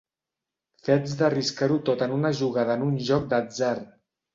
Fets 0.87 1.13
d'arriscar-ho 1.21 1.79
tot 1.93 2.03
en 2.09 2.19
una 2.19 2.35
jugada 2.43 2.79
en 2.83 2.91
un 2.91 3.01
joc 3.13 3.33
d'atzar. 3.33 3.77